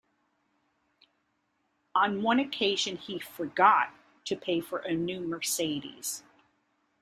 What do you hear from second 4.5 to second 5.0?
for a